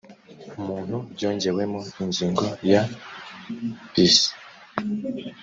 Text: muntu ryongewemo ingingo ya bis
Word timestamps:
muntu 0.65 0.97
ryongewemo 1.13 1.79
ingingo 2.03 2.45
ya 2.71 2.81
bis 3.91 4.17